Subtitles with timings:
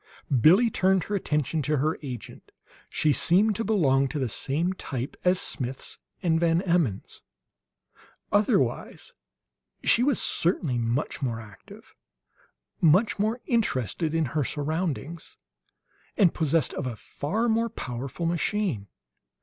[0.41, 2.51] ]Billie turned her attention to her agent.
[2.89, 7.21] She seemed to belong to the same type as Smith's and Van Emmon's;
[8.31, 9.13] otherwise
[9.83, 11.93] she was certainly much more active,
[12.81, 15.37] much more interested in her surroundings,
[16.17, 18.87] and possessed of a far more powerful machine.